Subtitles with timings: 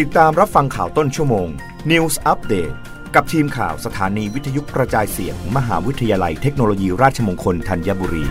[0.00, 1.48] ติดตามรับฟังข่าวต้นชั่วโมง
[1.90, 2.74] News Update
[3.14, 8.24] กับทีมข่าวสถานีวิทยุกระจายเสียงมมหาวิทยาลัยเทคโนโลยีราชมงคลธัญบุรี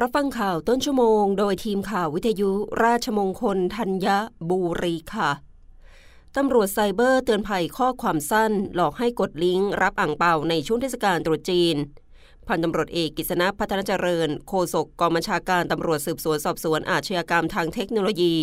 [0.00, 2.50] รับฟังข่าวต้นชั่วโมง โดยทีมข่าววิทยุ
[2.84, 4.06] ราชมงคลธัญ
[4.50, 5.30] บุรีค่ะ
[6.36, 11.76] ตำรวจไซเบอร์เตือนภัยข้อความสั้น หลอกให้กดลิงก์รับอ่างเปาในช่วงเทศกาลตรุษจีน
[12.50, 18.34] พันตำรวจเอกกิษณะพัฒนาเจริญ โฆษกกองบัญชาการตำรวจสืบสวนสอบสวนอาชญากรรมทางเทคโนโลยี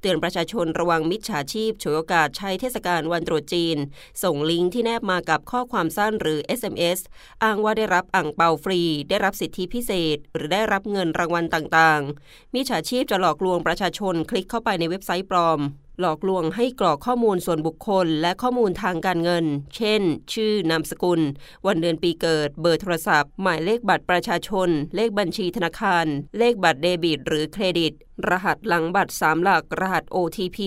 [0.00, 3.76] เตือนประชาชนระวังมิจฉาชีพฉวยโอกาสใช้เทศกาลวันตรุษจีน
[4.22, 6.98] ส่งลิงก์ที่แนบมากับข้อความสั้นหรือ SMS
[7.42, 15.60] อ้างว่าได้รับอ่างเปาฟรี ได้รับสิทธิพิเศษ หรือได้รับเงินรางวัลต่างๆ มิจฉาชีพจะหลอกลวงประชาชนคลิกเข้าไปในเว็บไซต์ปลอม
[16.00, 19.44] หลอกลวงให้กรอกข้อมูลส่วนบุคคล และข้อมูลทางการเงิน
[19.76, 21.20] เช่น ชื่อนามสกุล
[21.66, 26.06] วันเดือนปีเกิด เบอร์โทรศัพท์ หมายเลขบัตรประชาชน เลขบัญชีธนาคาร
[26.38, 27.92] เลขบัตรเดบิต หรือเครดิต
[28.28, 30.58] รหัสหลังบัตร 3 หลักรหัส OTP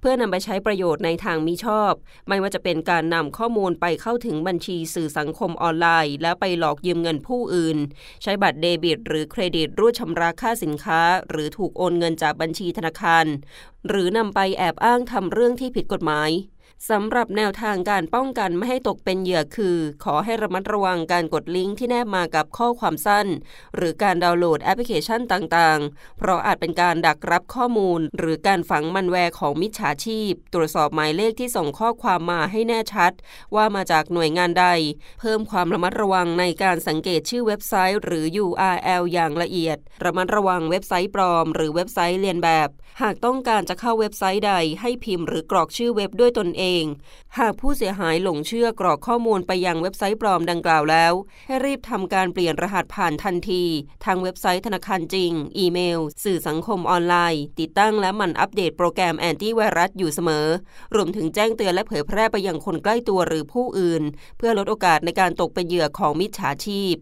[0.00, 1.92] เพื่อนำไปใช้ประโยชน์ในทางมิชอบ
[2.28, 7.78] ไม่ว่าจะเป็นการนำข้อมูลไปเข้าถึงบัญชีสื่อสังคมออนไลน์ แล้วไปหลอกยืมเงินผู้อื่น
[8.22, 13.26] ใช้บัตรเดบิต หรือเครดิตรูดชำระค่าสินค้า หรือถูกโอนเงินจากบัญชีธนาคาร
[13.88, 16.30] หรือนำไปแอบอ้างทำเรื่องที่ผิดกฎหมาย
[16.90, 23.26] สำหรับแนวทางการป้องกันไม่ให้ตกเป็นเหยื่อคือ ขอให้ระมัดระวังการกดลิงก์ที่แนบมากับข้อความสั้น
[23.76, 33.12] หรือการดาวน์โหลดแอปพลิเคชันต่างๆ เพราะอาจเป็นการดักรับข้อมูล หรือการฝังมัลแวร์ของมิจฉาชีพ ตรวจสอบหมายเลขที่ส่งข้อความมาให้แน่ชัด
[33.54, 34.66] ว่ามาจากหน่วยงานใด
[35.20, 42.70] เพิ่มความระมัดระวังในการสังเกตชื่อเว็บไซต์ หรือ URL อย่างละเอียด ระมัดระวังเว็บไซต์ปลอม หรือเว็บไซต์เลียนแบบ
[43.02, 46.84] หากต้องการจะเข้าเว็บไซต์ใด ให้พิมพ์หรือกรอกชื่อเว็บด้วยตนเอง
[47.38, 51.12] หากผู้เสียหายหลงเชื่อกรอกข้อมูลไปยังเว็บไซต์ปลอมดังกล่าวแล้ว
[51.46, 53.64] ให้รีบทำการเปลี่ยนรหัสผ่านทันที
[54.04, 60.46] ทางเว็บไซต์ธนาคารจริง อีเมล สื่อสังคมออนไลน์ ติดตั้งและหมั่นอัปเดตโปรแกรมแอนตี้ไวรัสอยู่เสมอ
[60.94, 64.02] รวมถึงแจ้งเตือนและเผยแพร่ไปยังคนใกล้ตัวหรือผู้อื่น
[64.38, 66.96] เพื่อลดโอกาสในการตกเป็นเหยื่อของมิจฉาชีพ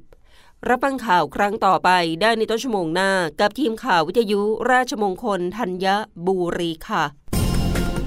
[0.68, 1.90] รับฟังข่าวครั้งต่อไป
[2.20, 3.10] ได้ในต้นชั่วโมงหน้า
[3.40, 4.40] กับทีมข่าววิทยุ
[4.70, 5.86] ราชมงคลธัญ
[6.26, 7.04] บุรีค่ะ